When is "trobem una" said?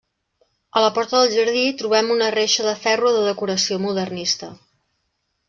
1.81-2.31